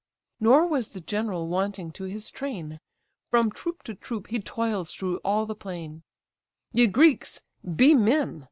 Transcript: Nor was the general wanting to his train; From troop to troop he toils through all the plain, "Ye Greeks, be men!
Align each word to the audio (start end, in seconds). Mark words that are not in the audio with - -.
Nor 0.39 0.65
was 0.65 0.87
the 0.89 0.99
general 0.99 1.47
wanting 1.47 1.91
to 1.91 2.05
his 2.05 2.31
train; 2.31 2.79
From 3.29 3.51
troop 3.51 3.83
to 3.83 3.93
troop 3.93 4.29
he 4.29 4.39
toils 4.39 4.95
through 4.95 5.17
all 5.17 5.45
the 5.45 5.53
plain, 5.53 6.01
"Ye 6.71 6.87
Greeks, 6.87 7.39
be 7.75 7.93
men! 7.93 8.39